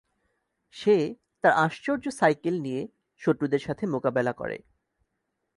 [0.75, 0.95] সে
[1.43, 2.81] তার আশ্চর্য সাইকেল নিয়ে
[3.21, 4.57] শত্রুদের সাথে মোকাবেলা করে।